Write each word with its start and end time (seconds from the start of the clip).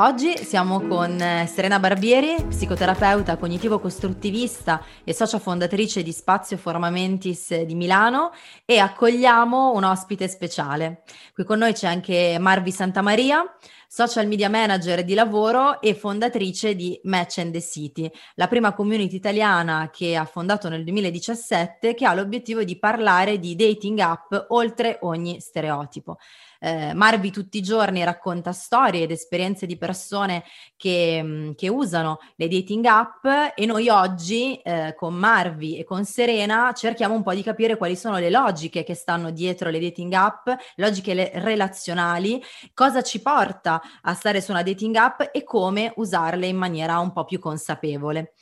Oggi 0.00 0.44
siamo 0.44 0.80
con 0.86 1.20
eh, 1.20 1.50
Serena 1.52 1.80
Barbieri, 1.80 2.36
psicoterapeuta 2.46 3.36
cognitivo-costruttivista 3.36 4.80
e 5.02 5.12
socia 5.12 5.40
fondatrice 5.40 6.04
di 6.04 6.12
Spazio 6.12 6.56
Formamentis 6.56 7.62
di 7.62 7.74
Milano 7.74 8.30
e 8.64 8.78
accogliamo 8.78 9.72
un 9.72 9.82
ospite 9.82 10.28
speciale. 10.28 11.02
Qui 11.34 11.42
con 11.42 11.58
noi 11.58 11.72
c'è 11.72 11.88
anche 11.88 12.36
Marvi 12.38 12.70
Santamaria, 12.70 13.42
social 13.90 14.26
media 14.26 14.50
manager 14.50 15.02
di 15.02 15.14
lavoro 15.14 15.80
e 15.80 15.94
fondatrice 15.94 16.76
di 16.76 17.00
Match 17.04 17.38
and 17.38 17.52
the 17.52 17.60
City, 17.62 18.08
la 18.34 18.46
prima 18.46 18.74
community 18.74 19.16
italiana 19.16 19.88
che 19.90 20.14
ha 20.14 20.26
fondato 20.26 20.68
nel 20.68 20.84
2017 20.84 21.94
che 21.94 22.04
ha 22.04 22.12
l'obiettivo 22.12 22.62
di 22.64 22.78
parlare 22.78 23.38
di 23.38 23.56
dating 23.56 23.98
app 24.00 24.34
oltre 24.48 24.98
ogni 25.00 25.40
stereotipo. 25.40 26.18
Eh, 26.60 26.92
Marvi 26.92 27.30
tutti 27.30 27.58
i 27.58 27.62
giorni 27.62 28.02
racconta 28.02 28.52
storie 28.52 29.04
ed 29.04 29.12
esperienze 29.12 29.64
di 29.64 29.78
persone 29.78 30.42
che, 30.76 31.20
mm, 31.22 31.50
che 31.52 31.68
usano 31.68 32.18
le 32.34 32.48
dating 32.48 32.84
app 32.84 33.24
e 33.54 33.64
noi 33.64 33.88
oggi 33.88 34.56
eh, 34.56 34.92
con 34.96 35.14
Marvi 35.14 35.78
e 35.78 35.84
con 35.84 36.04
Serena 36.04 36.72
cerchiamo 36.72 37.14
un 37.14 37.22
po' 37.22 37.32
di 37.32 37.44
capire 37.44 37.76
quali 37.76 37.94
sono 37.94 38.18
le 38.18 38.28
logiche 38.28 38.82
che 38.82 38.94
stanno 38.94 39.30
dietro 39.30 39.70
le 39.70 39.78
dating 39.78 40.12
app, 40.12 40.48
logiche 40.76 41.14
le 41.14 41.30
relazionali, 41.34 42.42
cosa 42.74 43.02
ci 43.02 43.22
porta 43.22 43.77
a 44.02 44.14
stare 44.14 44.40
su 44.40 44.50
una 44.50 44.62
dating 44.62 44.94
app 44.96 45.20
e 45.32 45.44
come 45.44 45.92
usarle 45.96 46.46
in 46.46 46.56
maniera 46.56 46.98
un 46.98 47.12
po' 47.12 47.24
più 47.24 47.38
consapevole. 47.38 48.34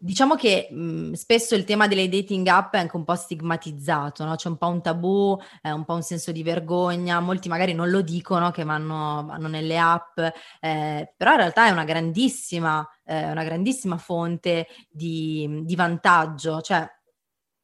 Diciamo 0.00 0.36
che 0.36 0.68
mh, 0.70 1.14
spesso 1.14 1.56
il 1.56 1.64
tema 1.64 1.88
delle 1.88 2.08
dating 2.08 2.46
app 2.46 2.74
è 2.74 2.78
anche 2.78 2.94
un 2.94 3.02
po' 3.02 3.16
stigmatizzato, 3.16 4.24
no? 4.24 4.36
C'è 4.36 4.48
un 4.48 4.56
po' 4.56 4.68
un 4.68 4.80
tabù, 4.80 5.36
eh, 5.60 5.72
un 5.72 5.84
po' 5.84 5.94
un 5.94 6.02
senso 6.02 6.30
di 6.30 6.44
vergogna, 6.44 7.18
molti 7.18 7.48
magari 7.48 7.72
non 7.74 7.90
lo 7.90 8.00
dicono 8.00 8.52
che 8.52 8.62
vanno, 8.62 9.24
vanno 9.26 9.48
nelle 9.48 9.76
app, 9.76 10.20
eh, 10.60 11.14
però 11.16 11.32
in 11.32 11.36
realtà 11.38 11.66
è 11.66 11.70
una 11.70 11.82
grandissima, 11.82 12.88
eh, 13.04 13.28
una 13.28 13.42
grandissima 13.42 13.98
fonte 13.98 14.68
di, 14.88 15.62
di 15.64 15.74
vantaggio, 15.74 16.60
cioè 16.60 16.88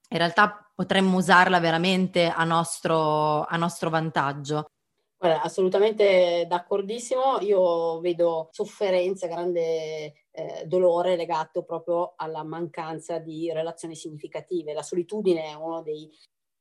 in 0.09 0.19
realtà 0.19 0.69
potremmo 0.75 1.19
usarla 1.19 1.61
veramente 1.61 2.29
a 2.29 2.43
nostro, 2.43 3.45
a 3.45 3.57
nostro 3.57 3.91
vantaggio. 3.91 4.71
Assolutamente 5.33 6.45
d'accordissimo, 6.47 7.41
io 7.41 7.99
vedo 8.01 8.49
sofferenza, 8.51 9.27
grande 9.27 10.27
eh, 10.31 10.65
dolore 10.67 11.17
legato 11.17 11.63
proprio 11.65 12.13
alla 12.17 12.43
mancanza 12.43 13.19
di 13.19 13.51
relazioni 13.51 13.97
significative. 13.97 14.75
La 14.75 14.83
solitudine 14.83 15.45
è, 15.45 15.57
dei, 15.83 16.11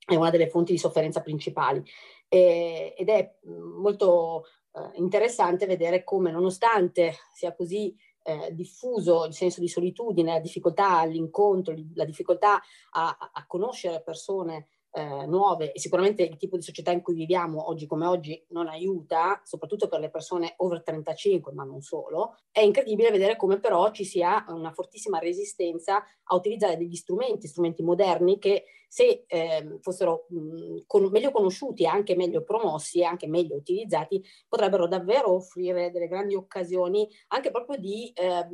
è 0.05 0.15
una 0.15 0.29
delle 0.29 0.47
fonti 0.47 0.71
di 0.71 0.77
sofferenza 0.77 1.21
principali 1.21 1.83
e, 2.29 2.93
ed 2.97 3.09
è 3.09 3.35
molto 3.43 4.45
eh, 4.71 4.97
interessante 4.97 5.65
vedere 5.65 6.05
come 6.05 6.31
nonostante 6.31 7.15
sia 7.33 7.53
così 7.53 7.93
eh, 8.21 8.53
diffuso 8.53 9.25
il 9.25 9.33
senso 9.33 9.59
di 9.59 9.67
solitudine, 9.67 10.31
la 10.31 10.39
difficoltà 10.39 10.99
all'incontro, 10.99 11.75
la 11.95 12.05
difficoltà 12.05 12.61
a, 12.91 13.31
a 13.33 13.45
conoscere 13.45 14.01
persone 14.01 14.69
eh, 14.95 15.25
nuove 15.25 15.71
e 15.71 15.79
sicuramente 15.79 16.21
il 16.23 16.37
tipo 16.37 16.55
di 16.55 16.61
società 16.61 16.91
in 16.91 17.01
cui 17.01 17.15
viviamo 17.15 17.67
oggi 17.67 17.87
come 17.87 18.05
oggi 18.05 18.45
non 18.49 18.67
aiuta, 18.67 19.41
soprattutto 19.43 19.87
per 19.87 19.99
le 19.99 20.09
persone 20.09 20.53
over 20.57 20.83
35, 20.83 21.51
ma 21.53 21.63
non 21.63 21.81
solo, 21.81 22.37
è 22.51 22.61
incredibile 22.61 23.09
vedere 23.09 23.35
come 23.35 23.59
però 23.59 23.91
ci 23.91 24.05
sia 24.05 24.45
una 24.49 24.71
fortissima 24.71 25.17
resistenza 25.17 26.03
a 26.23 26.35
utilizzare 26.35 26.77
degli 26.77 26.95
strumenti, 26.95 27.47
strumenti 27.47 27.81
moderni 27.81 28.37
che 28.37 28.65
se 28.87 29.25
eh, 29.27 29.79
fossero 29.81 30.27
mh, 30.29 30.83
con, 30.85 31.09
meglio 31.09 31.31
conosciuti 31.31 31.87
anche 31.87 32.15
meglio 32.15 32.43
promossi 32.43 32.99
e 32.99 33.05
anche 33.05 33.25
meglio 33.25 33.55
utilizzati, 33.55 34.23
potrebbero 34.47 34.87
davvero 34.87 35.33
offrire 35.33 35.89
delle 35.89 36.07
grandi 36.07 36.35
occasioni 36.35 37.09
anche 37.29 37.49
proprio 37.49 37.79
di 37.79 38.11
eh, 38.13 38.47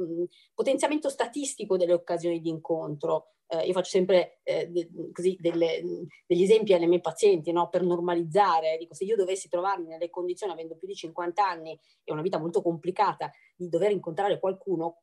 potenziamento 0.53 1.09
statistico 1.09 1.75
delle 1.75 1.91
occasioni 1.91 2.39
di 2.39 2.47
incontro 2.47 3.33
eh, 3.51 3.65
io 3.65 3.73
faccio 3.73 3.89
sempre 3.89 4.39
eh, 4.43 4.67
de, 4.67 4.89
così 5.11 5.35
delle, 5.39 5.81
degli 6.27 6.43
esempi 6.43 6.73
alle 6.73 6.85
mie 6.85 7.01
pazienti 7.01 7.51
no? 7.51 7.67
per 7.69 7.81
normalizzare, 7.81 8.77
dico 8.77 8.93
se 8.93 9.05
io 9.05 9.15
dovessi 9.15 9.49
trovarmi 9.49 9.87
nelle 9.87 10.09
condizioni 10.09 10.53
avendo 10.53 10.77
più 10.77 10.87
di 10.87 10.93
50 10.93 11.47
anni 11.47 11.79
e 12.03 12.11
una 12.11 12.21
vita 12.21 12.37
molto 12.37 12.61
complicata 12.61 13.31
di 13.55 13.67
dover 13.67 13.91
incontrare 13.91 14.39
qualcuno, 14.39 15.01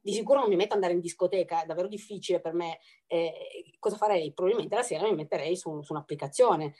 di 0.00 0.12
sicuro 0.12 0.40
non 0.40 0.48
mi 0.48 0.56
metto 0.56 0.70
ad 0.70 0.76
andare 0.76 0.94
in 0.94 1.00
discoteca, 1.00 1.62
è 1.62 1.66
davvero 1.66 1.88
difficile 1.88 2.40
per 2.40 2.54
me. 2.54 2.78
Eh, 3.06 3.74
cosa 3.78 3.96
farei? 3.96 4.32
Probabilmente 4.32 4.76
la 4.76 4.82
sera 4.82 5.04
mi 5.04 5.14
metterei 5.14 5.56
su, 5.56 5.82
su 5.82 5.92
un'applicazione. 5.92 6.74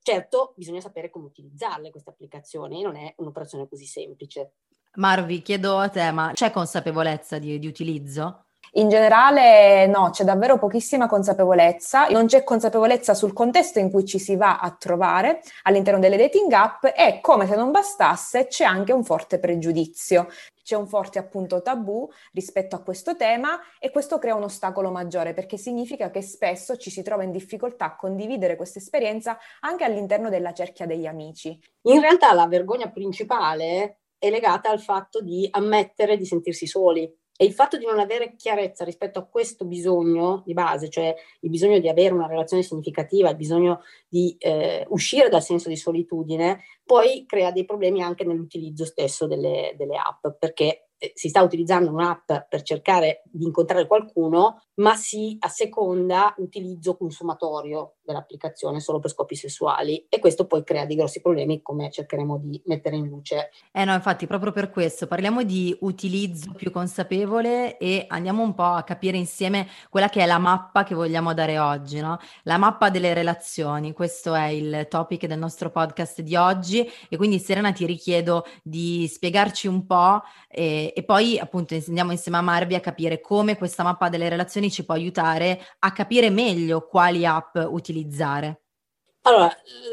Certo, 0.00 0.54
bisogna 0.56 0.80
sapere 0.80 1.10
come 1.10 1.26
utilizzarle 1.26 1.90
queste 1.90 2.10
applicazioni, 2.10 2.82
non 2.82 2.96
è 2.96 3.12
un'operazione 3.18 3.68
così 3.68 3.84
semplice. 3.84 4.54
Marvi, 4.94 5.42
chiedo 5.42 5.78
a 5.78 5.88
te, 5.88 6.10
ma 6.12 6.32
c'è 6.32 6.50
consapevolezza 6.50 7.38
di, 7.38 7.58
di 7.58 7.66
utilizzo? 7.66 8.46
In 8.76 8.88
generale 8.88 9.86
no, 9.86 10.08
c'è 10.08 10.24
davvero 10.24 10.56
pochissima 10.58 11.06
consapevolezza, 11.06 12.06
non 12.06 12.24
c'è 12.24 12.42
consapevolezza 12.42 13.12
sul 13.12 13.34
contesto 13.34 13.78
in 13.78 13.90
cui 13.90 14.06
ci 14.06 14.18
si 14.18 14.34
va 14.34 14.60
a 14.60 14.70
trovare 14.70 15.42
all'interno 15.64 16.00
delle 16.00 16.16
dating 16.16 16.50
app 16.52 16.86
e 16.86 17.18
come 17.20 17.46
se 17.46 17.54
non 17.54 17.70
bastasse 17.70 18.46
c'è 18.46 18.64
anche 18.64 18.94
un 18.94 19.04
forte 19.04 19.38
pregiudizio. 19.38 20.26
C'è 20.62 20.74
un 20.74 20.86
forte 20.86 21.18
appunto 21.18 21.60
tabù 21.60 22.08
rispetto 22.32 22.74
a 22.74 22.82
questo 22.82 23.14
tema 23.14 23.60
e 23.78 23.90
questo 23.90 24.18
crea 24.18 24.36
un 24.36 24.44
ostacolo 24.44 24.90
maggiore 24.90 25.34
perché 25.34 25.58
significa 25.58 26.10
che 26.10 26.22
spesso 26.22 26.78
ci 26.78 26.88
si 26.88 27.02
trova 27.02 27.24
in 27.24 27.30
difficoltà 27.30 27.84
a 27.84 27.96
condividere 27.96 28.56
questa 28.56 28.78
esperienza 28.78 29.36
anche 29.60 29.84
all'interno 29.84 30.30
della 30.30 30.54
cerchia 30.54 30.86
degli 30.86 31.04
amici. 31.04 31.60
In 31.88 32.00
realtà 32.00 32.32
la 32.32 32.46
vergogna 32.46 32.90
principale 32.90 33.98
è 34.16 34.30
legata 34.30 34.70
al 34.70 34.80
fatto 34.80 35.20
di 35.20 35.46
ammettere 35.50 36.16
di 36.16 36.24
sentirsi 36.24 36.66
soli 36.66 37.12
e 37.42 37.44
il 37.44 37.54
fatto 37.54 37.76
di 37.76 37.84
non 37.84 37.98
avere 37.98 38.36
chiarezza 38.36 38.84
rispetto 38.84 39.18
a 39.18 39.24
questo 39.24 39.64
bisogno 39.64 40.44
di 40.46 40.52
base, 40.52 40.88
cioè 40.88 41.12
il 41.40 41.50
bisogno 41.50 41.80
di 41.80 41.88
avere 41.88 42.14
una 42.14 42.28
relazione 42.28 42.62
significativa, 42.62 43.30
il 43.30 43.36
bisogno 43.36 43.80
di 44.08 44.36
eh, 44.38 44.86
uscire 44.90 45.28
dal 45.28 45.42
senso 45.42 45.68
di 45.68 45.74
solitudine, 45.76 46.60
poi 46.84 47.26
crea 47.26 47.50
dei 47.50 47.64
problemi 47.64 48.00
anche 48.00 48.22
nell'utilizzo 48.22 48.84
stesso 48.84 49.26
delle, 49.26 49.74
delle 49.76 49.96
app, 49.96 50.36
perché 50.38 50.90
si 51.14 51.28
sta 51.28 51.42
utilizzando 51.42 51.90
un'app 51.90 52.32
per 52.48 52.62
cercare 52.62 53.22
di 53.30 53.44
incontrare 53.44 53.86
qualcuno, 53.86 54.62
ma 54.74 54.94
si 54.94 55.36
asseconda 55.40 56.34
utilizzo 56.38 56.96
consumatorio 56.96 57.94
dell'applicazione 58.04 58.80
solo 58.80 58.98
per 58.98 59.10
scopi 59.10 59.34
sessuali 59.34 60.06
e 60.08 60.18
questo 60.18 60.46
poi 60.46 60.64
crea 60.64 60.86
dei 60.86 60.96
grossi 60.96 61.20
problemi 61.20 61.62
come 61.62 61.90
cercheremo 61.90 62.38
di 62.38 62.60
mettere 62.66 62.96
in 62.96 63.06
luce. 63.06 63.50
Eh 63.72 63.84
no, 63.84 63.94
infatti 63.94 64.26
proprio 64.26 64.52
per 64.52 64.70
questo 64.70 65.06
parliamo 65.06 65.42
di 65.42 65.76
utilizzo 65.80 66.52
più 66.52 66.70
consapevole 66.70 67.76
e 67.78 68.06
andiamo 68.08 68.42
un 68.42 68.54
po' 68.54 68.62
a 68.62 68.82
capire 68.82 69.16
insieme 69.16 69.68
quella 69.88 70.08
che 70.08 70.22
è 70.22 70.26
la 70.26 70.38
mappa 70.38 70.84
che 70.84 70.94
vogliamo 70.94 71.34
dare 71.34 71.58
oggi, 71.58 72.00
no? 72.00 72.18
La 72.44 72.58
mappa 72.58 72.90
delle 72.90 73.14
relazioni, 73.14 73.92
questo 73.92 74.34
è 74.34 74.46
il 74.46 74.86
topic 74.88 75.26
del 75.26 75.38
nostro 75.38 75.70
podcast 75.70 76.20
di 76.22 76.36
oggi 76.36 76.88
e 77.08 77.16
quindi 77.16 77.38
Serena 77.38 77.72
ti 77.72 77.86
richiedo 77.86 78.44
di 78.62 79.06
spiegarci 79.06 79.68
un 79.68 79.86
po' 79.86 80.22
e, 80.48 80.91
e, 80.92 81.02
poi 81.02 81.38
appunto 81.38 81.74
andiamo 81.74 82.12
insieme 82.12 82.38
a 82.38 82.42
Marvi 82.42 82.74
a 82.74 82.80
capire 82.80 83.20
come 83.20 83.56
questa 83.56 83.82
mappa 83.82 84.08
delle 84.08 84.28
relazioni 84.28 84.70
ci 84.70 84.84
può 84.84 84.94
aiutare 84.94 85.60
a 85.80 85.92
capire 85.92 86.30
meglio 86.30 86.86
quali 86.86 87.26
app 87.26 87.56
utilizzare. 87.56 88.60
Allora, 89.22 89.46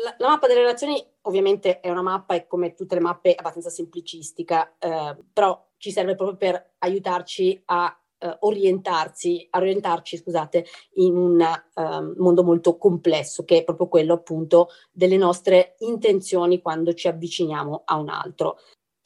la, 0.04 0.16
la 0.18 0.28
mappa 0.28 0.48
delle 0.48 0.62
relazioni 0.62 1.04
ovviamente 1.22 1.80
è 1.80 1.90
una 1.90 2.02
mappa 2.02 2.34
e 2.36 2.48
come 2.48 2.74
tutte 2.74 2.96
le 2.96 3.02
mappe 3.02 3.36
abbastanza 3.36 3.70
semplicistica, 3.70 4.76
eh, 4.80 5.16
però 5.32 5.68
ci 5.78 5.92
serve 5.92 6.16
proprio 6.16 6.38
per 6.38 6.74
aiutarci 6.80 7.62
a 7.66 7.94
Uh, 8.22 8.36
orientarsi, 8.40 9.48
orientarci 9.50 10.18
scusate, 10.18 10.66
in 10.96 11.16
un 11.16 11.40
uh, 11.40 12.22
mondo 12.22 12.44
molto 12.44 12.78
complesso, 12.78 13.46
che 13.46 13.60
è 13.60 13.64
proprio 13.64 13.88
quello 13.88 14.16
appunto 14.16 14.68
delle 14.92 15.16
nostre 15.16 15.76
intenzioni 15.78 16.62
quando 16.62 16.94
ci 16.94 17.08
avviciniamo 17.08 17.84
a 17.86 17.96
un 17.96 18.10
altro. 18.10 18.58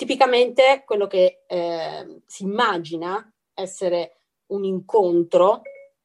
Tipicamente 0.03 0.83
quello 0.85 1.07
che 1.07 1.45
eh, 1.47 2.23
si 2.25 2.44
immagina 2.44 3.25
essere 3.53 4.17
un 4.47 4.65
incontro 4.65 5.61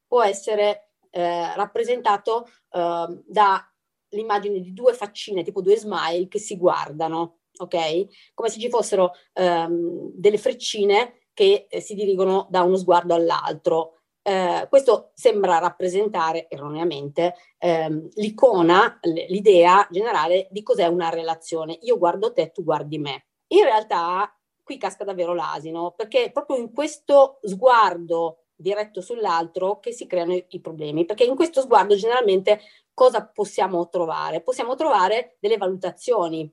può 0.07 0.23
essere 0.23 0.91
eh, 1.11 1.53
rappresentato 1.57 2.47
eh, 2.71 3.23
dall'immagine 3.27 4.61
di 4.61 4.73
due 4.73 4.93
faccine, 4.93 5.43
tipo 5.43 5.63
due 5.63 5.77
smile, 5.77 6.29
che 6.29 6.39
si 6.39 6.57
guardano, 6.57 7.41
ok? 7.57 8.35
Come 8.35 8.49
se 8.49 8.61
ci 8.61 8.69
fossero 8.71 9.15
ehm, 9.33 10.13
delle 10.15 10.39
freccine 10.39 11.27
che 11.35 11.67
eh, 11.69 11.81
si 11.81 11.95
dirigono 11.95 12.47
da 12.51 12.63
uno 12.63 12.77
sguardo 12.77 13.15
all'altro. 13.15 13.95
Eh, 14.23 14.67
questo 14.69 15.11
sembra 15.15 15.59
rappresentare 15.59 16.49
erroneamente 16.49 17.35
ehm, 17.59 18.11
l'icona, 18.15 19.01
l'idea 19.03 19.89
generale 19.91 20.47
di 20.53 20.63
cos'è 20.63 20.87
una 20.87 21.09
relazione. 21.09 21.77
Io 21.83 21.99
guardo 21.99 22.33
te, 22.33 22.53
tu 22.53 22.63
guardi 22.63 22.99
me. 22.99 23.28
In 23.49 23.63
realtà 23.63 24.33
qui 24.63 24.77
casca 24.77 25.05
davvero 25.05 25.35
l'asino, 25.35 25.93
perché 25.93 26.25
è 26.25 26.33
proprio 26.33 26.57
in 26.57 26.73
questo 26.73 27.39
sguardo 27.43 28.45
diretto 28.55 29.01
sull'altro 29.01 29.79
che 29.79 29.93
si 29.93 30.07
creano 30.07 30.35
i, 30.35 30.45
i 30.51 30.61
problemi, 30.61 31.05
perché 31.05 31.25
in 31.25 31.37
questo 31.37 31.61
sguardo 31.61 31.95
generalmente 31.95 32.61
cosa 32.93 33.27
possiamo 33.27 33.89
trovare? 33.89 34.43
Possiamo 34.43 34.75
trovare 34.75 35.37
delle 35.41 35.57
valutazioni. 35.57 36.53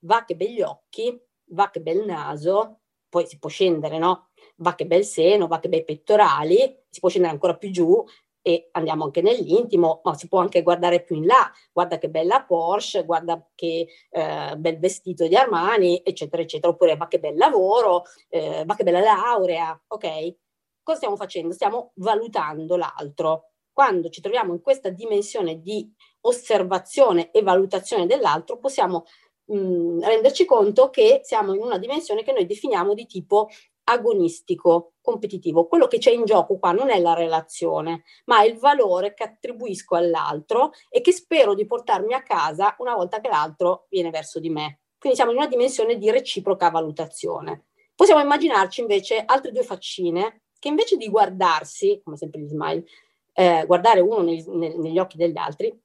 Va 0.00 0.24
che 0.24 0.34
begli 0.34 0.62
occhi, 0.62 1.16
va 1.50 1.70
che 1.70 1.80
bel 1.80 2.04
naso, 2.04 2.80
poi 3.08 3.26
si 3.26 3.38
può 3.38 3.48
scendere, 3.48 3.98
no? 3.98 4.30
Va 4.56 4.74
che 4.74 4.86
bel 4.86 5.04
seno, 5.04 5.46
va 5.46 5.60
che 5.60 5.68
bei 5.68 5.84
pettorali, 5.84 6.84
si 6.88 6.98
può 6.98 7.08
scendere 7.08 7.32
ancora 7.34 7.56
più 7.56 7.70
giù 7.70 8.04
e 8.42 8.68
andiamo 8.72 9.04
anche 9.04 9.22
nell'intimo, 9.22 10.00
ma 10.04 10.14
si 10.14 10.28
può 10.28 10.40
anche 10.40 10.62
guardare 10.62 11.02
più 11.02 11.16
in 11.16 11.26
là, 11.26 11.50
guarda 11.72 11.98
che 11.98 12.10
bella 12.10 12.44
Porsche, 12.44 13.04
guarda 13.04 13.42
che 13.54 13.86
eh, 14.10 14.54
bel 14.56 14.78
vestito 14.78 15.26
di 15.26 15.36
Armani, 15.36 16.02
eccetera, 16.04 16.42
eccetera, 16.42 16.72
oppure 16.72 16.96
va 16.96 17.06
che 17.06 17.20
bel 17.20 17.36
lavoro, 17.36 18.02
eh, 18.28 18.64
va 18.66 18.74
che 18.74 18.84
bella 18.84 19.00
laurea, 19.00 19.80
ok? 19.86 20.34
Cosa 20.82 20.96
stiamo 20.96 21.16
facendo? 21.16 21.54
Stiamo 21.54 21.92
valutando 21.96 22.76
l'altro. 22.76 23.50
Quando 23.72 24.10
ci 24.10 24.20
troviamo 24.20 24.52
in 24.52 24.60
questa 24.60 24.90
dimensione 24.90 25.60
di 25.62 25.90
osservazione 26.22 27.30
e 27.30 27.42
valutazione 27.42 28.06
dell'altro, 28.06 28.58
possiamo 28.58 29.04
mh, 29.46 29.56
mm, 29.56 30.00
renderci 30.00 30.44
conto 30.44 30.90
che 30.90 31.20
siamo 31.22 31.54
in 31.54 31.62
una 31.62 31.78
dimensione 31.78 32.22
che 32.22 32.32
noi 32.32 32.46
definiamo 32.46 32.94
di 32.94 33.06
tipo 33.06 33.48
agonistico, 33.84 34.94
competitivo. 35.00 35.66
Quello 35.66 35.86
che 35.86 35.98
c'è 35.98 36.10
in 36.10 36.24
gioco 36.24 36.58
qua 36.58 36.72
non 36.72 36.90
è 36.90 37.00
la 37.00 37.14
relazione, 37.14 38.04
ma 38.26 38.42
è 38.42 38.46
il 38.46 38.58
valore 38.58 39.14
che 39.14 39.24
attribuisco 39.24 39.94
all'altro 39.94 40.70
e 40.88 41.00
che 41.00 41.12
spero 41.12 41.54
di 41.54 41.66
portarmi 41.66 42.14
a 42.14 42.22
casa 42.22 42.76
una 42.78 42.94
volta 42.94 43.20
che 43.20 43.28
l'altro 43.28 43.86
viene 43.88 44.10
verso 44.10 44.38
di 44.38 44.50
me. 44.50 44.80
Quindi 44.98 45.18
siamo 45.18 45.32
in 45.32 45.38
una 45.38 45.48
dimensione 45.48 45.96
di 45.96 46.10
reciproca 46.10 46.70
valutazione. 46.70 47.66
Possiamo 47.94 48.20
immaginarci 48.20 48.80
invece 48.80 49.22
altre 49.24 49.50
due 49.50 49.64
faccine 49.64 50.42
che 50.58 50.68
invece 50.68 50.96
di 50.96 51.08
guardarsi, 51.08 52.00
come 52.04 52.16
sempre 52.16 52.40
gli 52.40 52.46
smile, 52.46 52.84
eh, 53.32 53.64
guardare 53.66 54.00
uno 54.00 54.20
nei, 54.20 54.44
nei, 54.46 54.78
negli 54.78 54.98
occhi 54.98 55.16
degli 55.16 55.36
altri, 55.36 55.76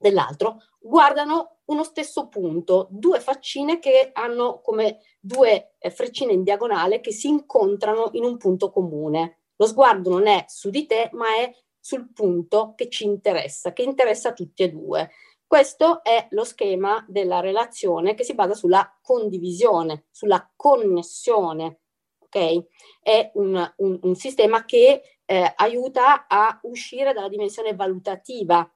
dell'altro, 0.00 0.62
guardano 0.80 1.58
uno 1.66 1.84
stesso 1.84 2.28
punto, 2.28 2.88
due 2.90 3.20
faccine 3.20 3.78
che 3.78 4.10
hanno 4.12 4.60
come 4.62 5.00
due 5.20 5.74
eh, 5.78 5.90
freccine 5.90 6.32
in 6.32 6.42
diagonale 6.42 7.00
che 7.00 7.12
si 7.12 7.28
incontrano 7.28 8.08
in 8.12 8.24
un 8.24 8.38
punto 8.38 8.70
comune. 8.70 9.42
Lo 9.56 9.66
sguardo 9.66 10.08
non 10.08 10.26
è 10.26 10.44
su 10.48 10.70
di 10.70 10.86
te, 10.86 11.10
ma 11.12 11.36
è 11.36 11.54
sul 11.78 12.12
punto 12.12 12.72
che 12.74 12.88
ci 12.88 13.04
interessa, 13.04 13.72
che 13.72 13.82
interessa 13.82 14.30
a 14.30 14.32
tutti 14.32 14.62
e 14.62 14.70
due. 14.70 15.10
Questo 15.46 16.02
è 16.02 16.28
lo 16.30 16.44
schema 16.44 17.04
della 17.06 17.40
relazione 17.40 18.14
che 18.14 18.24
si 18.24 18.34
basa 18.34 18.54
sulla 18.54 18.98
condivisione, 19.02 20.06
sulla 20.10 20.50
connessione. 20.56 21.80
Okay? 22.20 22.66
È 23.02 23.30
un, 23.34 23.72
un, 23.76 23.98
un 24.02 24.14
sistema 24.14 24.64
che 24.64 25.02
eh, 25.24 25.52
aiuta 25.56 26.26
a 26.26 26.58
uscire 26.62 27.12
dalla 27.12 27.28
dimensione 27.28 27.74
valutativa 27.74 28.68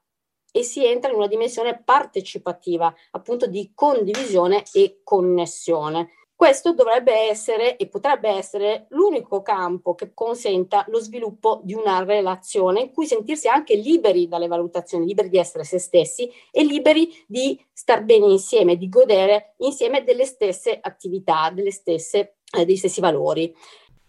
e 0.55 0.63
si 0.63 0.85
entra 0.85 1.11
in 1.11 1.17
una 1.17 1.27
dimensione 1.27 1.81
partecipativa, 1.83 2.93
appunto 3.11 3.45
di 3.45 3.73
condivisione 3.75 4.63
e 4.71 5.01
connessione. 5.03 6.11
Questo 6.33 6.73
dovrebbe 6.73 7.13
essere 7.13 7.75
e 7.75 7.87
potrebbe 7.87 8.29
essere 8.29 8.85
l'unico 8.89 9.41
campo 9.41 9.95
che 9.95 10.13
consenta 10.13 10.85
lo 10.87 10.99
sviluppo 10.99 11.59
di 11.63 11.73
una 11.73 12.03
relazione 12.03 12.81
in 12.81 12.91
cui 12.93 13.05
sentirsi 13.05 13.49
anche 13.49 13.75
liberi 13.75 14.29
dalle 14.29 14.47
valutazioni, 14.47 15.05
liberi 15.05 15.27
di 15.27 15.37
essere 15.37 15.65
se 15.65 15.77
stessi 15.77 16.29
e 16.51 16.63
liberi 16.63 17.09
di 17.27 17.61
star 17.73 18.05
bene 18.05 18.27
insieme, 18.27 18.77
di 18.77 18.87
godere 18.87 19.55
insieme 19.57 20.05
delle 20.05 20.25
stesse 20.25 20.77
attività, 20.81 21.49
delle 21.53 21.71
stesse, 21.71 22.35
eh, 22.57 22.63
dei 22.63 22.77
stessi 22.77 23.01
valori. 23.01 23.53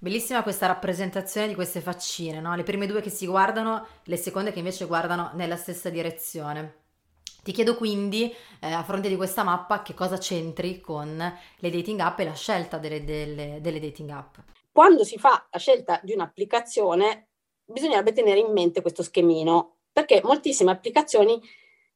Bellissima 0.07 0.45
questa 0.45 0.69
rappresentazione 0.69 1.49
di 1.49 1.57
queste 1.57 1.81
faccine, 1.81 2.39
no? 2.39 2.55
Le 2.55 2.63
prime 2.63 2.87
due 2.87 3.01
che 3.01 3.11
si 3.11 3.27
guardano, 3.27 3.85
le 4.05 4.17
seconde 4.17 4.53
che 4.53 4.61
invece 4.61 4.85
guardano 4.85 5.33
nella 5.35 5.57
stessa 5.57 5.91
direzione. 5.91 6.85
Ti 7.43 7.51
chiedo 7.51 7.75
quindi, 7.75 8.33
eh, 8.61 8.71
a 8.71 8.85
fronte 8.85 9.09
di 9.09 9.17
questa 9.17 9.43
mappa, 9.43 9.83
che 9.83 9.95
cosa 9.95 10.17
c'entri 10.17 10.81
con 10.81 11.17
le 11.57 11.71
dating 11.71 11.99
app 11.99 12.21
e 12.21 12.25
la 12.25 12.35
scelta 12.35 12.79
delle, 12.79 13.03
delle, 13.03 13.59
delle 13.61 13.81
dating 13.81 14.11
app. 14.11 14.37
Quando 14.71 15.03
si 15.03 15.19
fa 15.19 15.45
la 15.51 15.59
scelta 15.59 15.99
di 16.05 16.13
un'applicazione, 16.13 17.31
bisognerebbe 17.65 18.13
tenere 18.13 18.39
in 18.39 18.53
mente 18.53 18.83
questo 18.83 19.03
schemino, 19.03 19.79
perché 19.93 20.21
moltissime 20.23 20.71
applicazioni 20.71 21.43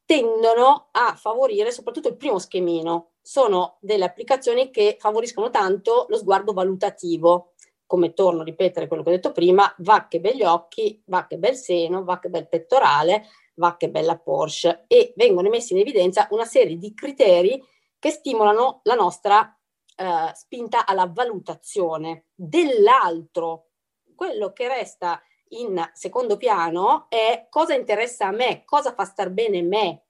tendono 0.03 0.89
a 0.91 1.15
favorire 1.15 1.71
soprattutto 1.71 2.09
il 2.09 2.17
primo 2.17 2.39
schemino. 2.39 3.11
Sono 3.21 3.77
delle 3.79 4.03
applicazioni 4.03 4.69
che 4.69 4.97
favoriscono 4.99 5.49
tanto 5.49 6.07
lo 6.09 6.17
sguardo 6.17 6.51
valutativo, 6.51 7.53
come 7.91 8.13
torno 8.13 8.39
a 8.39 8.45
ripetere 8.45 8.87
quello 8.87 9.03
che 9.03 9.09
ho 9.09 9.11
detto 9.11 9.33
prima, 9.33 9.69
va 9.79 10.07
che 10.07 10.21
begli 10.21 10.43
occhi, 10.43 11.03
va 11.07 11.27
che 11.27 11.37
bel 11.37 11.57
seno, 11.57 12.05
va 12.05 12.19
che 12.19 12.29
bel 12.29 12.47
pettorale, 12.47 13.25
va 13.55 13.75
che 13.75 13.89
bella 13.89 14.17
Porsche 14.17 14.85
e 14.87 15.11
vengono 15.17 15.49
messi 15.49 15.73
in 15.73 15.79
evidenza 15.79 16.25
una 16.31 16.45
serie 16.45 16.77
di 16.77 16.93
criteri 16.93 17.61
che 17.99 18.11
stimolano 18.11 18.79
la 18.83 18.95
nostra 18.95 19.59
eh, 19.93 20.31
spinta 20.33 20.85
alla 20.85 21.11
valutazione 21.13 22.27
dell'altro. 22.33 23.71
Quello 24.15 24.53
che 24.53 24.69
resta 24.69 25.21
in 25.49 25.85
secondo 25.91 26.37
piano 26.37 27.07
è 27.09 27.47
cosa 27.49 27.73
interessa 27.73 28.27
a 28.27 28.31
me, 28.31 28.63
cosa 28.63 28.93
fa 28.93 29.03
star 29.03 29.31
bene 29.31 29.61
me. 29.63 30.05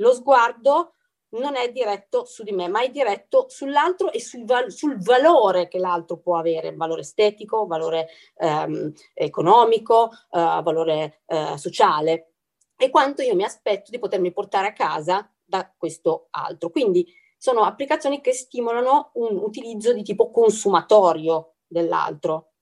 Lo 0.00 0.12
sguardo 0.12 0.95
non 1.30 1.56
è 1.56 1.70
diretto 1.72 2.24
su 2.24 2.42
di 2.42 2.52
me, 2.52 2.68
ma 2.68 2.82
è 2.82 2.90
diretto 2.90 3.46
sull'altro 3.48 4.12
e 4.12 4.20
sul, 4.20 4.44
val- 4.44 4.70
sul 4.70 4.98
valore 5.02 5.68
che 5.68 5.78
l'altro 5.78 6.18
può 6.18 6.38
avere, 6.38 6.74
valore 6.74 7.00
estetico, 7.00 7.66
valore 7.66 8.08
ehm, 8.36 8.92
economico, 9.14 10.10
eh, 10.30 10.60
valore 10.62 11.22
eh, 11.26 11.58
sociale 11.58 12.32
e 12.76 12.90
quanto 12.90 13.22
io 13.22 13.34
mi 13.34 13.44
aspetto 13.44 13.90
di 13.90 13.98
potermi 13.98 14.32
portare 14.32 14.68
a 14.68 14.72
casa 14.72 15.30
da 15.42 15.72
questo 15.76 16.28
altro. 16.30 16.70
Quindi 16.70 17.06
sono 17.38 17.62
applicazioni 17.62 18.20
che 18.20 18.32
stimolano 18.32 19.10
un 19.14 19.36
utilizzo 19.36 19.92
di 19.92 20.02
tipo 20.02 20.30
consumatorio 20.30 21.56
dell'altro. 21.66 22.52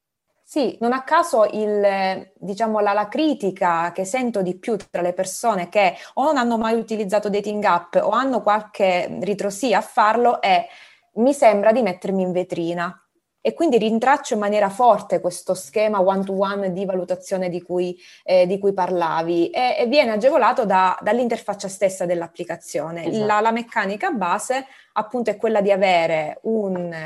Sì, 0.55 0.77
non 0.79 0.93
a 0.93 1.03
caso 1.03 1.49
il, 1.51 2.31
diciamo, 2.37 2.79
la, 2.79 2.93
la, 2.93 3.09
critica 3.09 3.91
che 3.91 4.05
sento 4.05 4.41
di 4.41 4.57
più 4.57 4.77
tra 4.89 5.03
le 5.03 5.13
persone 5.13 5.69
che 5.69 5.97
o 6.13 6.27
non 6.27 6.37
hanno 6.37 6.59
mai 6.59 6.79
utilizzato 6.79 7.29
dating 7.29 7.65
app 7.65 7.97
o 7.97 8.11
hanno 8.11 8.41
qualche 8.41 9.19
ritrosia 9.21 9.79
a 9.79 9.81
farlo 9.81 10.41
è 10.41 10.65
mi 11.15 11.33
sembra 11.33 11.73
di 11.73 11.83
mettermi 11.83 12.23
in 12.23 12.31
vetrina. 12.31 12.97
E 13.41 13.53
quindi 13.53 13.79
rintraccio 13.79 14.35
in 14.35 14.41
maniera 14.41 14.69
forte 14.69 15.21
questo 15.21 15.55
schema 15.55 16.01
one-to-one 16.01 16.73
di 16.73 16.85
valutazione 16.85 17.49
di 17.49 17.61
cui, 17.61 17.99
eh, 18.23 18.47
di 18.47 18.61
cui 18.61 18.73
parlavi 18.73 19.51
e, 19.51 19.75
e, 19.81 19.87
viene 19.87 20.13
agevolato 20.13 20.65
da, 20.65 20.97
dall'interfaccia 21.03 21.67
stessa 21.67 22.07
dell'applicazione. 22.07 23.07
Esatto. 23.07 23.27
La, 23.27 23.41
la 23.41 23.51
meccanica 23.51 24.13
base 24.13 24.67
appunto 24.93 25.31
è 25.31 25.37
quella 25.37 25.61
di 25.61 25.73
avere 25.73 26.39
un, 26.43 26.97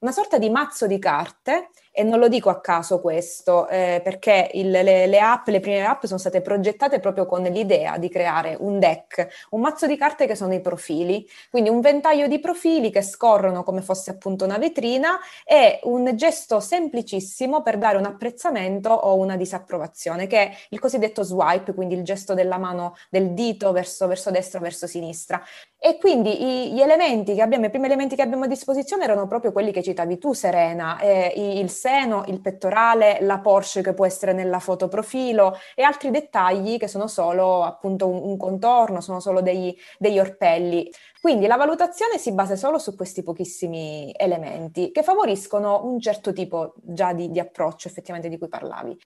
una 0.00 0.12
sorta 0.12 0.38
di 0.38 0.50
mazzo 0.50 0.86
di 0.86 0.98
carte 0.98 1.70
e 1.98 2.04
non 2.04 2.20
lo 2.20 2.28
dico 2.28 2.48
a 2.48 2.60
caso 2.60 3.00
questo, 3.00 3.66
eh, 3.66 4.00
perché 4.04 4.50
il, 4.52 4.70
le, 4.70 5.08
le, 5.08 5.18
app, 5.18 5.48
le 5.48 5.58
prime 5.58 5.84
app 5.84 6.04
sono 6.04 6.20
state 6.20 6.42
progettate 6.42 7.00
proprio 7.00 7.26
con 7.26 7.42
l'idea 7.42 7.98
di 7.98 8.08
creare 8.08 8.56
un 8.56 8.78
deck, 8.78 9.48
un 9.50 9.62
mazzo 9.62 9.88
di 9.88 9.96
carte 9.96 10.28
che 10.28 10.36
sono 10.36 10.54
i 10.54 10.60
profili, 10.60 11.28
quindi 11.50 11.70
un 11.70 11.80
ventaglio 11.80 12.28
di 12.28 12.38
profili 12.38 12.92
che 12.92 13.02
scorrono 13.02 13.64
come 13.64 13.82
fosse 13.82 14.12
appunto 14.12 14.44
una 14.44 14.58
vetrina 14.58 15.18
e 15.44 15.80
un 15.82 16.12
gesto 16.14 16.60
semplicissimo 16.60 17.62
per 17.62 17.78
dare 17.78 17.96
un 17.96 18.04
apprezzamento 18.04 18.90
o 18.90 19.16
una 19.16 19.36
disapprovazione, 19.36 20.28
che 20.28 20.38
è 20.38 20.56
il 20.68 20.78
cosiddetto 20.78 21.24
swipe, 21.24 21.74
quindi 21.74 21.96
il 21.96 22.04
gesto 22.04 22.32
della 22.32 22.58
mano, 22.58 22.94
del 23.10 23.34
dito 23.34 23.72
verso, 23.72 24.06
verso 24.06 24.30
destra 24.30 24.60
verso 24.60 24.86
sinistra. 24.86 25.42
E 25.80 25.98
quindi 25.98 26.42
i, 26.42 26.72
gli 26.74 26.80
elementi 26.80 27.34
che 27.34 27.42
abbiamo, 27.42 27.66
i 27.66 27.70
primi 27.70 27.86
elementi 27.86 28.14
che 28.14 28.22
abbiamo 28.22 28.44
a 28.44 28.48
disposizione 28.48 29.02
erano 29.02 29.26
proprio 29.26 29.50
quelli 29.50 29.72
che 29.72 29.82
citavi 29.82 30.18
tu, 30.18 30.32
Serena, 30.32 31.00
eh, 31.00 31.32
il 31.36 31.70
seno, 31.88 32.24
il 32.26 32.40
pettorale, 32.40 33.18
la 33.22 33.38
Porsche 33.38 33.80
che 33.80 33.94
può 33.94 34.04
essere 34.04 34.34
nella 34.34 34.58
foto 34.58 34.88
profilo 34.88 35.56
e 35.74 35.82
altri 35.82 36.10
dettagli 36.10 36.76
che 36.76 36.86
sono 36.86 37.06
solo 37.06 37.62
appunto 37.62 38.06
un, 38.06 38.20
un 38.22 38.36
contorno, 38.36 39.00
sono 39.00 39.20
solo 39.20 39.40
degli, 39.40 39.74
degli 39.98 40.18
orpelli. 40.18 40.90
Quindi 41.18 41.46
la 41.46 41.56
valutazione 41.56 42.18
si 42.18 42.32
basa 42.32 42.56
solo 42.56 42.78
su 42.78 42.94
questi 42.94 43.22
pochissimi 43.22 44.12
elementi 44.16 44.90
che 44.92 45.02
favoriscono 45.02 45.84
un 45.84 45.98
certo 45.98 46.34
tipo 46.34 46.74
già 46.82 47.14
di, 47.14 47.30
di 47.30 47.40
approccio 47.40 47.88
effettivamente 47.88 48.28
di 48.28 48.36
cui 48.36 48.48
parlavi. 48.48 48.98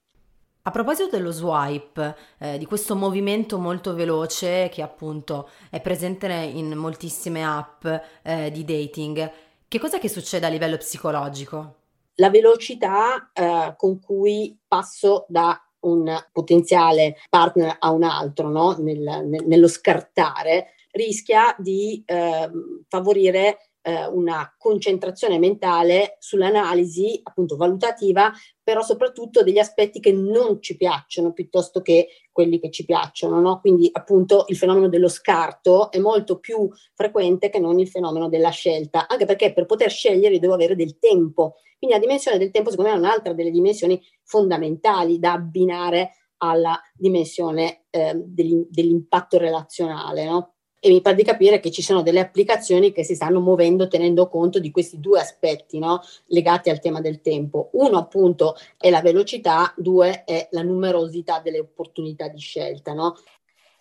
A 0.65 0.71
proposito 0.71 1.17
dello 1.17 1.33
swipe, 1.33 2.17
eh, 2.39 2.59
di 2.59 2.67
questo 2.67 2.95
movimento 2.95 3.59
molto 3.59 3.95
veloce 3.95 4.69
che 4.69 4.83
appunto 4.83 5.49
è 5.71 5.81
presente 5.81 6.33
in 6.33 6.77
moltissime 6.77 7.45
app 7.45 7.85
eh, 8.23 8.51
di 8.51 8.65
dating, 8.65 9.33
che 9.67 9.79
cosa 9.79 9.99
che 9.99 10.09
succede 10.09 10.47
a 10.47 10.49
livello 10.49 10.77
psicologico? 10.77 11.82
La 12.17 12.31
velocità 12.31 13.31
eh, 13.33 13.75
con 13.77 14.01
cui 14.01 14.59
passo 14.67 15.27
da 15.29 15.61
un 15.81 16.15
potenziale 16.33 17.17
partner 17.29 17.77
a 17.79 17.91
un 17.91 18.05
altro, 18.05 18.49
no? 18.49 18.77
Nel, 18.79 19.01
nel, 19.01 19.45
nello 19.47 19.69
scartare, 19.69 20.75
rischia 20.93 21.55
di 21.59 22.03
eh, 22.07 22.51
favorire 22.89 23.72
eh, 23.83 24.07
una 24.07 24.55
concentrazione 24.57 25.39
mentale 25.39 26.17
sull'analisi 26.21 27.21
appunto 27.23 27.57
valutativa, 27.57 28.33
però 28.63 28.83
soprattutto 28.83 29.43
degli 29.43 29.59
aspetti 29.59 30.01
che 30.01 30.13
non 30.13 30.61
ci 30.63 30.77
piacciono 30.77 31.33
piuttosto 31.33 31.83
che 31.83 32.09
quelli 32.31 32.61
che 32.61 32.71
ci 32.71 32.85
piacciono, 32.85 33.41
no? 33.41 33.61
Quindi 33.61 33.89
appunto 33.93 34.45
il 34.49 34.57
fenomeno 34.57 34.89
dello 34.89 35.09
scarto 35.09 35.91
è 35.91 35.99
molto 35.99 36.39
più 36.39 36.69
frequente 36.95 37.51
che 37.51 37.59
non 37.59 37.79
il 37.79 37.89
fenomeno 37.89 38.29
della 38.29 38.51
scelta, 38.51 39.07
anche 39.09 39.27
perché 39.27 39.53
per 39.53 39.67
poter 39.67 39.91
scegliere 39.91 40.39
devo 40.39 40.55
avere 40.55 40.77
del 40.77 40.99
tempo. 40.99 41.57
Quindi 41.79 41.97
la 41.97 42.03
dimensione 42.03 42.39
del 42.39 42.53
tempo 42.53 42.71
secondo 42.71 42.91
me 42.93 42.97
è 42.97 43.01
un'altra 43.01 43.33
delle 43.33 43.51
dimensioni 43.51 44.01
fondamentali 44.23 45.19
da 45.19 45.33
abbinare 45.33 46.13
alla 46.39 46.81
dimensione 46.95 47.85
eh, 47.91 48.15
dell'impatto 48.17 49.39
relazionale, 49.39 50.25
no? 50.25 50.52
E 50.85 50.89
mi 50.89 51.01
pare 51.01 51.15
di 51.15 51.23
capire 51.23 51.61
che 51.61 51.71
ci 51.71 51.81
sono 51.81 52.03
delle 52.03 52.19
applicazioni 52.19 52.91
che 52.91 53.05
si 53.05 53.15
stanno 53.15 53.39
muovendo 53.39 53.87
tenendo 53.87 54.27
conto 54.27 54.59
di 54.59 54.73
questi 54.73 54.99
due 54.99 55.21
aspetti 55.21 55.79
no? 55.79 56.01
legati 56.27 56.71
al 56.71 56.81
tema 56.81 57.01
del 57.01 57.21
tempo. 57.21 57.69
Uno 57.75 57.99
appunto 57.99 58.57
è 58.77 58.91
la 58.91 59.01
velocità, 59.01 59.73
due 59.77 60.25
è 60.25 60.49
la 60.51 60.63
numerosità 60.63 61.39
delle 61.39 61.61
opportunità 61.61 62.27
di 62.27 62.41
scelta. 62.41 62.95
No? 62.95 63.15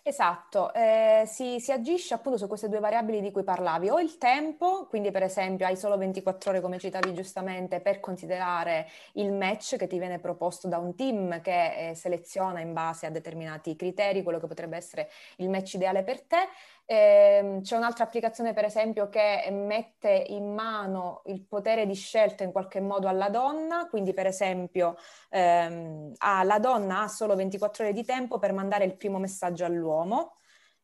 Esatto, 0.04 0.74
eh, 0.74 1.22
si, 1.26 1.60
si, 1.60 1.70
agisce 1.70 2.12
appunto 2.12 2.36
su 2.36 2.48
queste 2.48 2.68
due 2.68 2.80
variabili 2.80 3.20
di 3.20 3.30
cui 3.30 3.44
parlavi, 3.44 3.88
o 3.88 4.00
il 4.00 4.18
tempo, 4.18 4.86
quindi 4.88 5.12
per 5.12 5.22
esempio 5.22 5.64
hai 5.64 5.76
solo 5.76 5.96
24 5.96 6.50
ore 6.50 6.60
come 6.60 6.80
citavi 6.80 7.14
giustamente 7.14 7.78
per 7.78 8.00
considerare 8.00 8.88
il 9.12 9.30
match 9.30 9.76
che 9.76 9.86
ti 9.86 9.98
viene 9.98 10.18
proposto 10.18 10.66
da 10.66 10.78
un 10.78 10.96
team 10.96 11.40
che 11.40 11.90
eh, 11.90 11.94
seleziona 11.94 12.58
in 12.58 12.72
base 12.72 13.06
a 13.06 13.10
determinati 13.10 13.76
criteri 13.76 14.24
quello 14.24 14.40
che 14.40 14.48
potrebbe 14.48 14.76
essere 14.76 15.08
il 15.36 15.48
match 15.48 15.74
ideale 15.74 16.02
per 16.02 16.22
te, 16.22 16.48
eh, 16.92 17.60
c'è 17.62 17.76
un'altra 17.76 18.04
applicazione, 18.04 18.52
per 18.52 18.66
esempio, 18.66 19.08
che 19.08 19.48
mette 19.50 20.26
in 20.28 20.52
mano 20.52 21.22
il 21.26 21.42
potere 21.42 21.86
di 21.86 21.94
scelta 21.94 22.44
in 22.44 22.52
qualche 22.52 22.80
modo 22.80 23.08
alla 23.08 23.30
donna, 23.30 23.86
quindi 23.88 24.12
per 24.12 24.26
esempio 24.26 24.96
ehm, 25.30 26.12
ah, 26.18 26.42
la 26.42 26.58
donna 26.58 27.00
ha 27.00 27.08
solo 27.08 27.34
24 27.34 27.84
ore 27.84 27.94
di 27.94 28.04
tempo 28.04 28.38
per 28.38 28.52
mandare 28.52 28.84
il 28.84 28.96
primo 28.96 29.18
messaggio 29.18 29.64
all'uomo 29.64 30.36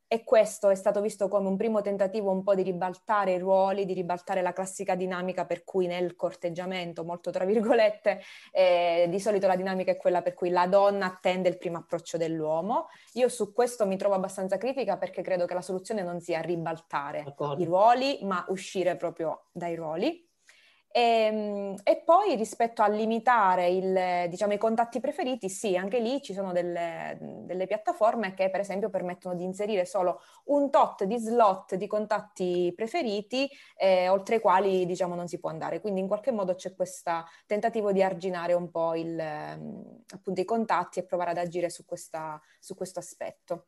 e 0.09 0.25
questo 0.25 0.71
è 0.71 0.75
stato 0.75 1.03
visto 1.03 1.29
come 1.29 1.49
un 1.49 1.57
primo 1.59 1.83
tentativo 1.83 2.31
un 2.31 2.43
po' 2.43 2.55
di 2.55 2.63
ribaltare 2.63 3.35
i 3.35 3.39
ruoli, 3.39 3.85
di 3.85 3.93
ribaltare 3.93 4.41
la 4.41 4.55
classica 4.55 4.95
dinamica 4.95 5.45
per 5.45 5.65
cui 5.65 5.87
nel 5.87 6.17
corteggiamento, 6.17 7.05
molto 7.05 7.31
tra 7.31 7.45
virgolette, 7.45 8.23
eh, 8.51 9.07
di 9.11 9.21
solito 9.21 9.47
la 9.47 9.55
dinamica 9.55 9.91
è 9.91 9.97
quella 9.99 10.23
per 10.23 10.33
cui 10.33 10.49
la 10.49 10.67
donna 10.67 11.05
attende 11.05 11.51
il 11.51 11.59
primo 11.59 11.77
approccio 11.77 12.17
dell'uomo. 12.17 12.89
Io 13.15 13.29
su 13.29 13.53
questo 13.53 13.87
mi 13.87 13.99
trovo 13.99 14.15
abbastanza 14.15 14.57
critica 14.57 14.97
perché 14.97 15.21
credo 15.21 15.45
che 15.45 15.55
la 15.55 15.61
soluzione 15.61 16.03
non 16.03 16.21
sia 16.21 16.41
ribaltare 16.41 17.25
D'accordo. 17.25 17.63
i 17.63 17.67
ruoli, 17.67 18.19
ma 18.23 18.43
uscire 18.49 18.97
proprio 18.97 19.45
dai 19.53 19.75
ruoli. 19.75 20.28
E, 20.91 21.01
ehm, 21.01 21.75
e, 21.85 22.03
poi 22.05 22.35
rispetto 22.35 22.83
a 22.83 22.89
limitare 22.89 23.69
il, 23.69 24.29
diciamo, 24.29 24.55
i 24.55 24.59
contatti 24.59 25.01
preferiti, 25.01 25.49
sì, 25.49 25.77
anche 25.77 26.01
lì 26.01 26.21
ci 26.23 26.33
sono 26.33 26.53
delle, 26.53 27.19
delle, 27.21 27.67
piattaforme 27.67 28.35
che 28.35 28.51
per 28.51 28.61
esempio 28.61 28.89
permettono 28.89 29.35
di 29.35 29.45
inserire 29.45 29.85
solo 29.85 30.21
un 30.47 30.71
tot 30.71 31.05
di 31.05 31.19
slot 31.19 31.75
di 31.75 31.87
contatti 31.87 32.73
preferiti, 32.75 33.49
eh, 33.77 34.09
oltre 34.09 34.37
i 34.37 34.41
quali 34.41 34.87
diciamo, 34.87 35.15
non 35.15 35.29
si 35.29 35.39
può 35.39 35.51
andare. 35.51 35.81
Quindi 35.81 36.01
in 36.01 36.07
qualche 36.07 36.33
modo 36.33 36.55
c'è 36.55 36.75
questo 36.75 37.25
tentativo 37.47 37.93
di 37.93 38.03
arginare 38.03 38.55
un 38.55 38.71
po' 38.71 38.95
il, 38.95 39.19
appunto, 39.21 40.41
i 40.41 40.45
contatti 40.45 40.99
e 40.99 41.05
provare 41.05 41.31
ad 41.31 41.39
agire 41.39 41.71
su, 41.71 41.85
questa, 41.85 42.41
su 42.59 42.75
questo 42.75 42.99
aspetto. 42.99 43.67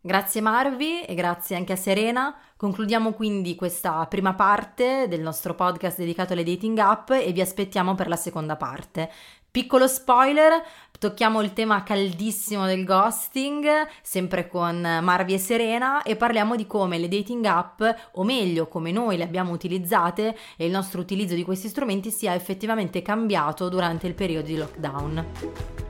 Grazie 0.00 0.40
Marvi 0.40 1.02
e 1.02 1.14
grazie 1.14 1.56
anche 1.56 1.72
a 1.72 1.76
Serena. 1.76 2.32
Concludiamo 2.56 3.12
quindi 3.12 3.56
questa 3.56 4.06
prima 4.06 4.32
parte 4.34 5.06
del 5.08 5.20
nostro 5.20 5.56
podcast 5.56 5.98
dedicato 5.98 6.34
alle 6.34 6.44
dating 6.44 6.78
app 6.78 7.10
e 7.10 7.32
vi 7.32 7.40
aspettiamo 7.40 7.96
per 7.96 8.06
la 8.06 8.14
seconda 8.14 8.54
parte. 8.54 9.10
Piccolo 9.50 9.88
spoiler, 9.88 10.62
tocchiamo 11.00 11.40
il 11.40 11.52
tema 11.52 11.82
caldissimo 11.82 12.66
del 12.66 12.84
ghosting, 12.84 13.66
sempre 14.00 14.46
con 14.46 14.80
Marvi 14.80 15.34
e 15.34 15.38
Serena, 15.38 16.02
e 16.02 16.14
parliamo 16.14 16.54
di 16.54 16.66
come 16.66 16.96
le 16.98 17.08
dating 17.08 17.44
app, 17.46 17.82
o 18.12 18.22
meglio 18.22 18.68
come 18.68 18.92
noi 18.92 19.16
le 19.16 19.24
abbiamo 19.24 19.50
utilizzate 19.50 20.36
e 20.56 20.66
il 20.66 20.70
nostro 20.70 21.00
utilizzo 21.00 21.34
di 21.34 21.42
questi 21.42 21.68
strumenti 21.68 22.12
sia 22.12 22.34
effettivamente 22.34 23.02
cambiato 23.02 23.68
durante 23.68 24.06
il 24.06 24.14
periodo 24.14 24.46
di 24.46 24.56
lockdown. 24.56 25.87